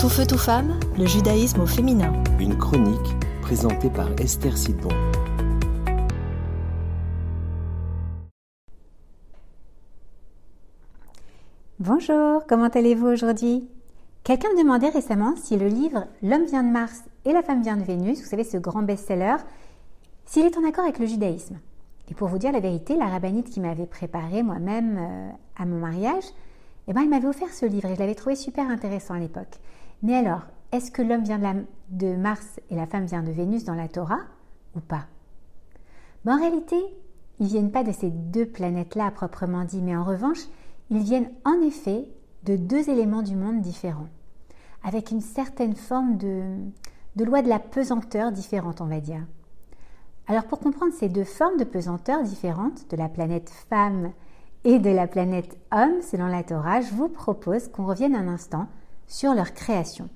Tout 0.00 0.08
feu, 0.08 0.24
tout 0.24 0.38
femme, 0.38 0.78
le 0.96 1.06
judaïsme 1.06 1.60
au 1.60 1.66
féminin. 1.66 2.12
Une 2.38 2.56
chronique 2.56 3.16
présentée 3.42 3.90
par 3.90 4.08
Esther 4.20 4.56
Sidbon. 4.56 4.90
Bonjour, 11.80 12.46
comment 12.46 12.68
allez-vous 12.68 13.08
aujourd'hui? 13.08 13.68
Quelqu'un 14.22 14.50
me 14.50 14.62
demandait 14.62 14.90
récemment 14.90 15.34
si 15.34 15.56
le 15.56 15.66
livre 15.66 16.06
L'homme 16.22 16.44
vient 16.44 16.62
de 16.62 16.70
Mars 16.70 17.02
et 17.24 17.32
la 17.32 17.42
femme 17.42 17.62
vient 17.62 17.76
de 17.76 17.82
Vénus, 17.82 18.20
vous 18.20 18.28
savez 18.28 18.44
ce 18.44 18.56
grand 18.56 18.82
best-seller, 18.82 19.38
s'il 20.26 20.46
est 20.46 20.56
en 20.56 20.68
accord 20.68 20.84
avec 20.84 21.00
le 21.00 21.06
judaïsme. 21.06 21.58
Et 22.08 22.14
pour 22.14 22.28
vous 22.28 22.38
dire 22.38 22.52
la 22.52 22.60
vérité, 22.60 22.94
la 22.94 23.06
rabbinite 23.06 23.50
qui 23.50 23.58
m'avait 23.58 23.86
préparé 23.86 24.44
moi-même 24.44 24.96
euh, 24.96 25.30
à 25.56 25.66
mon 25.66 25.80
mariage, 25.80 26.24
eh 26.86 26.92
ben, 26.92 27.02
elle 27.02 27.10
m'avait 27.10 27.26
offert 27.26 27.52
ce 27.52 27.66
livre 27.66 27.90
et 27.90 27.96
je 27.96 28.00
l'avais 28.00 28.14
trouvé 28.14 28.36
super 28.36 28.70
intéressant 28.70 29.14
à 29.14 29.18
l'époque. 29.18 29.58
Mais 30.02 30.14
alors, 30.14 30.42
est-ce 30.72 30.90
que 30.90 31.02
l'homme 31.02 31.24
vient 31.24 31.40
de, 31.90 32.16
Mars 32.16 32.60
et 32.70 32.76
la 32.76 32.86
femme 32.86 33.06
vient 33.06 33.22
de 33.22 33.32
Vénus 33.32 33.64
dans 33.64 33.74
la 33.74 33.88
Torah 33.88 34.20
ou 34.76 34.80
pas? 34.80 35.06
En 36.26 36.36
réalité, 36.36 36.76
ils 37.40 37.44
ne 37.44 37.48
viennent 37.48 37.72
pas 37.72 37.84
de 37.84 37.92
ces 37.92 38.10
deux 38.10 38.44
planètes-là 38.44 39.10
proprement 39.10 39.64
dit, 39.64 39.80
mais 39.80 39.96
en 39.96 40.04
revanche, 40.04 40.40
ils 40.90 41.02
viennent 41.02 41.30
en 41.44 41.60
effet 41.62 42.06
de 42.44 42.56
deux 42.56 42.90
éléments 42.90 43.22
du 43.22 43.34
monde 43.34 43.62
différents, 43.62 44.08
avec 44.84 45.10
une 45.10 45.22
certaine 45.22 45.74
forme 45.74 46.18
de 46.18 47.24
loi 47.24 47.40
de 47.40 47.48
la 47.48 47.58
pesanteur 47.58 48.30
différente, 48.30 48.82
on 48.82 48.86
va 48.86 49.00
dire. 49.00 49.22
Alors 50.28 50.44
pour 50.44 50.60
comprendre 50.60 50.92
ces 50.92 51.08
deux 51.08 51.24
formes 51.24 51.56
de 51.56 51.64
pesanteur 51.64 52.22
différentes 52.22 52.90
de 52.90 52.96
la 52.98 53.08
planète 53.08 53.48
femme 53.70 54.12
et 54.64 54.78
de 54.78 54.90
la 54.90 55.06
planète 55.06 55.56
homme 55.72 56.02
selon 56.02 56.26
la 56.26 56.42
Torah, 56.42 56.82
je 56.82 56.92
vous 56.92 57.08
propose 57.08 57.68
qu'on 57.68 57.86
revienne 57.86 58.14
un 58.14 58.28
instant 58.28 58.66
sur 59.08 59.34
leur 59.34 59.52
création. 59.52 60.08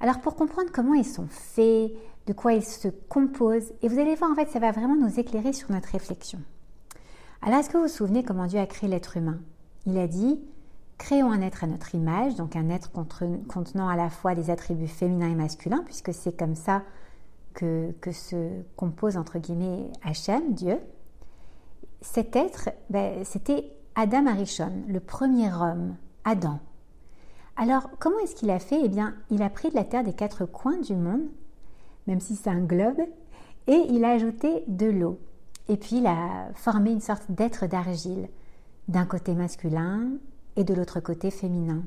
Alors 0.00 0.20
pour 0.20 0.36
comprendre 0.36 0.70
comment 0.72 0.94
ils 0.94 1.06
sont 1.06 1.28
faits, 1.28 1.92
de 2.26 2.32
quoi 2.32 2.52
ils 2.52 2.64
se 2.64 2.88
composent, 3.08 3.72
et 3.80 3.88
vous 3.88 3.98
allez 3.98 4.14
voir 4.14 4.30
en 4.30 4.34
fait 4.34 4.50
ça 4.50 4.58
va 4.58 4.72
vraiment 4.72 4.96
nous 4.96 5.18
éclairer 5.18 5.52
sur 5.52 5.70
notre 5.72 5.88
réflexion. 5.88 6.40
Alors 7.40 7.60
est-ce 7.60 7.70
que 7.70 7.78
vous 7.78 7.84
vous 7.84 7.88
souvenez 7.88 8.22
comment 8.22 8.46
Dieu 8.46 8.60
a 8.60 8.66
créé 8.66 8.88
l'être 8.88 9.16
humain? 9.16 9.38
Il 9.86 9.96
a 9.98 10.06
dit 10.06 10.40
créons 10.98 11.30
un 11.30 11.40
être 11.40 11.64
à 11.64 11.66
notre 11.66 11.94
image, 11.94 12.34
donc 12.34 12.56
un 12.56 12.68
être 12.70 12.90
contenant 12.92 13.88
à 13.88 13.96
la 13.96 14.10
fois 14.10 14.34
des 14.34 14.50
attributs 14.50 14.88
féminins 14.88 15.30
et 15.30 15.34
masculins, 15.34 15.82
puisque 15.84 16.12
c'est 16.12 16.36
comme 16.36 16.54
ça 16.54 16.82
que, 17.54 17.94
se 18.12 18.62
compose 18.76 19.16
entre 19.16 19.38
guillemets 19.38 19.90
Hachem, 20.04 20.54
Dieu. 20.54 20.78
Cet 22.00 22.36
être, 22.36 22.70
ben, 22.90 23.24
c'était 23.24 23.72
Adam 23.94 24.26
Arishon, 24.26 24.84
le 24.88 25.00
premier 25.00 25.52
homme, 25.52 25.96
Adam. 26.24 26.58
Alors, 27.56 27.88
comment 27.98 28.18
est-ce 28.18 28.34
qu'il 28.34 28.50
a 28.50 28.58
fait? 28.58 28.80
Eh 28.82 28.88
bien, 28.88 29.14
il 29.30 29.42
a 29.42 29.50
pris 29.50 29.70
de 29.70 29.76
la 29.76 29.84
terre 29.84 30.02
des 30.02 30.12
quatre 30.12 30.44
coins 30.44 30.78
du 30.78 30.94
monde, 30.94 31.28
même 32.06 32.20
si 32.20 32.34
c'est 32.34 32.50
un 32.50 32.60
globe, 32.60 33.00
et 33.66 33.86
il 33.90 34.04
a 34.04 34.10
ajouté 34.10 34.64
de 34.66 34.86
l'eau. 34.86 35.18
Et 35.68 35.76
puis, 35.76 35.98
il 35.98 36.06
a 36.06 36.50
formé 36.54 36.90
une 36.90 37.00
sorte 37.00 37.30
d'être 37.30 37.66
d'argile, 37.66 38.28
d'un 38.88 39.06
côté 39.06 39.34
masculin 39.34 40.10
et 40.56 40.64
de 40.64 40.74
l'autre 40.74 41.00
côté 41.00 41.30
féminin. 41.30 41.84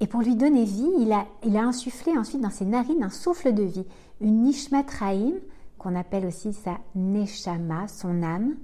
Et 0.00 0.08
pour 0.08 0.20
lui 0.20 0.34
donner 0.34 0.64
vie, 0.64 0.90
il 0.98 1.12
a, 1.12 1.26
insufflé 1.60 2.18
ensuite 2.18 2.40
dans 2.40 2.50
ses 2.50 2.64
narines 2.64 3.04
un 3.04 3.10
souffle 3.10 3.54
de 3.54 3.62
vie, 3.62 3.86
une 4.20 4.42
nishmat 4.42 4.84
raïm, 4.98 5.34
qu'on 5.78 5.94
appelle 5.94 6.26
aussi 6.26 6.52
sa 6.52 6.78
neshama, 6.96 7.86
son 7.86 8.22
âme. 8.22 8.56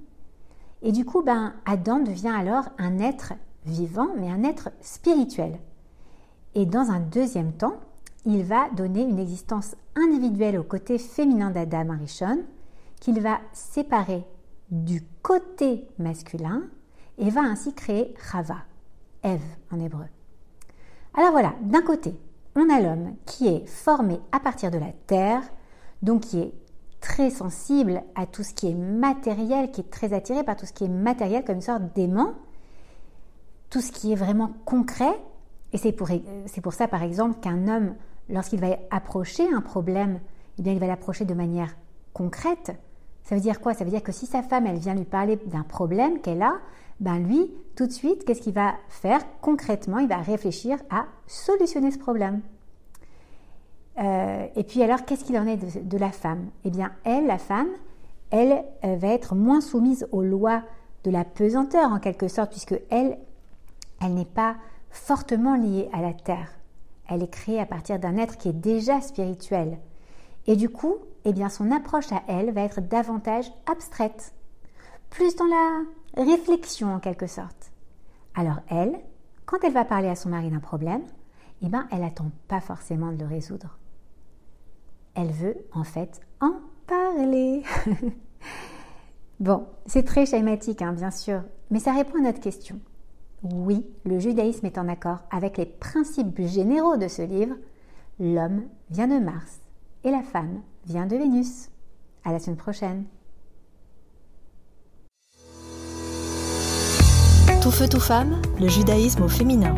Et 0.82 0.90
du 0.90 1.04
coup, 1.04 1.22
ben, 1.22 1.54
Adam 1.64 2.00
devient 2.00 2.34
alors 2.36 2.68
un 2.78 2.98
être 2.98 3.34
vivant, 3.68 4.08
mais 4.18 4.30
un 4.30 4.42
être 4.42 4.70
spirituel. 4.80 5.58
Et 6.54 6.66
dans 6.66 6.90
un 6.90 7.00
deuxième 7.00 7.52
temps, 7.52 7.80
il 8.24 8.44
va 8.44 8.68
donner 8.70 9.02
une 9.02 9.18
existence 9.18 9.76
individuelle 9.94 10.58
au 10.58 10.62
côté 10.62 10.98
féminin 10.98 11.50
d'Adam 11.50 11.90
Arishon, 11.90 12.44
qu'il 13.00 13.20
va 13.20 13.38
séparer 13.52 14.24
du 14.70 15.02
côté 15.22 15.86
masculin 15.98 16.62
et 17.16 17.30
va 17.30 17.42
ainsi 17.42 17.72
créer 17.72 18.14
Chava, 18.30 18.58
Ève 19.22 19.40
en 19.72 19.80
hébreu. 19.80 20.06
Alors 21.14 21.32
voilà, 21.32 21.54
d'un 21.62 21.82
côté, 21.82 22.18
on 22.54 22.68
a 22.70 22.80
l'homme 22.80 23.14
qui 23.24 23.48
est 23.48 23.66
formé 23.66 24.20
à 24.32 24.40
partir 24.40 24.70
de 24.70 24.78
la 24.78 24.92
terre, 25.06 25.42
donc 26.02 26.22
qui 26.22 26.40
est 26.40 26.54
très 27.00 27.30
sensible 27.30 28.02
à 28.14 28.26
tout 28.26 28.42
ce 28.42 28.52
qui 28.52 28.68
est 28.68 28.74
matériel, 28.74 29.70
qui 29.70 29.80
est 29.82 29.90
très 29.90 30.12
attiré 30.12 30.44
par 30.44 30.56
tout 30.56 30.66
ce 30.66 30.72
qui 30.72 30.84
est 30.84 30.88
matériel 30.88 31.44
comme 31.44 31.56
une 31.56 31.62
sorte 31.62 31.94
d'aimant, 31.94 32.34
tout 33.70 33.80
ce 33.80 33.92
qui 33.92 34.12
est 34.12 34.16
vraiment 34.16 34.52
concret, 34.64 35.18
et 35.72 35.78
c'est 35.78 35.92
pour, 35.92 36.08
pour, 36.62 36.72
ça, 36.72 36.88
par 36.88 37.02
exemple, 37.02 37.40
qu'un 37.40 37.68
homme, 37.68 37.94
lorsqu'il 38.28 38.60
va 38.60 38.78
approcher 38.90 39.46
un 39.52 39.60
problème, 39.60 40.20
eh 40.58 40.62
bien, 40.62 40.72
il 40.72 40.78
va 40.78 40.86
l'approcher 40.86 41.24
de 41.24 41.34
manière 41.34 41.76
concrète. 42.12 42.72
Ça 43.24 43.34
veut 43.34 43.40
dire 43.40 43.60
quoi? 43.60 43.74
Ça 43.74 43.84
veut 43.84 43.90
dire 43.90 44.02
que 44.02 44.12
si 44.12 44.26
sa 44.26 44.42
femme, 44.42 44.66
elle 44.66 44.78
vient 44.78 44.94
lui 44.94 45.04
parler 45.04 45.36
d'un 45.36 45.62
problème 45.62 46.20
qu'elle 46.20 46.42
a, 46.42 46.54
ben 47.00 47.18
lui, 47.18 47.52
tout 47.76 47.86
de 47.86 47.92
suite, 47.92 48.24
qu'est-ce 48.24 48.40
qu'il 48.40 48.54
va 48.54 48.74
faire? 48.88 49.20
Concrètement 49.40 49.98
Il 49.98 50.08
va 50.08 50.16
réfléchir 50.16 50.78
à 50.90 51.04
solutionner 51.26 51.90
ce 51.90 51.98
problème. 51.98 52.40
Euh, 53.98 54.46
et 54.56 54.64
puis 54.64 54.82
alors, 54.82 55.04
qu'est-ce 55.04 55.24
qu'il 55.24 55.36
en 55.38 55.46
est 55.46 55.56
de, 55.56 55.98
la 55.98 56.10
femme? 56.10 56.48
Eh 56.64 56.70
bien, 56.70 56.92
elle, 57.04 57.26
la 57.26 57.38
femme, 57.38 57.68
elle 58.30 58.64
euh, 58.84 58.96
va 58.96 59.08
être 59.08 59.34
moins 59.34 59.60
soumise 59.60 60.08
aux 60.12 60.22
lois 60.22 60.62
de 61.04 61.10
la 61.10 61.24
pesanteur 61.24 61.92
en 61.92 61.98
quelque 61.98 62.28
sorte, 62.28 62.50
puisque 62.50 62.80
elle, 62.90 63.18
elle 64.00 64.14
n'est 64.14 64.24
pas 64.24 64.56
fortement 64.90 65.56
liée 65.56 65.88
à 65.92 66.00
la 66.00 66.12
terre. 66.12 66.50
Elle 67.08 67.22
est 67.22 67.30
créée 67.30 67.60
à 67.60 67.66
partir 67.66 67.98
d'un 67.98 68.16
être 68.16 68.36
qui 68.36 68.48
est 68.48 68.52
déjà 68.52 69.00
spirituel. 69.00 69.78
Et 70.46 70.56
du 70.56 70.68
coup, 70.68 70.96
eh 71.24 71.32
bien, 71.32 71.48
son 71.48 71.70
approche 71.70 72.12
à 72.12 72.22
elle 72.28 72.52
va 72.52 72.62
être 72.62 72.80
davantage 72.80 73.50
abstraite, 73.70 74.34
plus 75.10 75.36
dans 75.36 75.46
la 75.46 76.24
réflexion 76.24 76.94
en 76.94 77.00
quelque 77.00 77.26
sorte. 77.26 77.72
Alors 78.34 78.60
elle, 78.68 78.98
quand 79.46 79.58
elle 79.62 79.72
va 79.72 79.84
parler 79.84 80.08
à 80.08 80.14
son 80.14 80.28
mari 80.28 80.50
d'un 80.50 80.60
problème, 80.60 81.02
eh 81.62 81.68
ben, 81.68 81.86
elle 81.90 82.00
n'attend 82.00 82.30
pas 82.46 82.60
forcément 82.60 83.12
de 83.12 83.18
le 83.18 83.26
résoudre. 83.26 83.78
Elle 85.14 85.32
veut 85.32 85.56
en 85.72 85.84
fait 85.84 86.20
en 86.40 86.52
parler. 86.86 87.62
bon, 89.40 89.66
c'est 89.86 90.04
très 90.04 90.26
schématique, 90.26 90.82
hein, 90.82 90.92
bien 90.92 91.10
sûr, 91.10 91.42
mais 91.70 91.80
ça 91.80 91.92
répond 91.92 92.18
à 92.18 92.22
notre 92.22 92.40
question. 92.40 92.78
Oui, 93.42 93.86
le 94.04 94.18
judaïsme 94.18 94.66
est 94.66 94.78
en 94.78 94.88
accord 94.88 95.20
avec 95.30 95.58
les 95.58 95.66
principes 95.66 96.40
généraux 96.40 96.96
de 96.96 97.06
ce 97.06 97.22
livre. 97.22 97.54
L'homme 98.18 98.62
vient 98.90 99.06
de 99.06 99.24
Mars 99.24 99.60
et 100.02 100.10
la 100.10 100.22
femme 100.22 100.62
vient 100.86 101.06
de 101.06 101.16
Vénus. 101.16 101.68
À 102.24 102.32
la 102.32 102.40
semaine 102.40 102.56
prochaine. 102.56 103.04
Tout 107.62 107.70
feu, 107.70 107.88
tout 107.88 108.00
femme, 108.00 108.40
le 108.60 108.68
judaïsme 108.68 109.22
au 109.22 109.28
féminin. 109.28 109.74